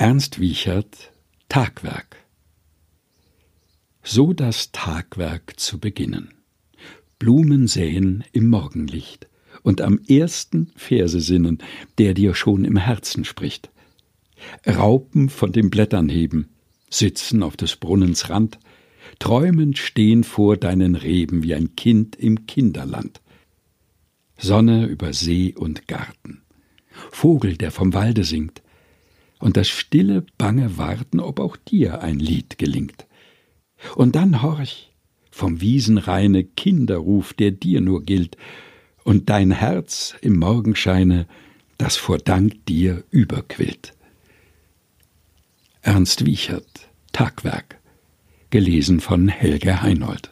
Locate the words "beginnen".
5.80-6.34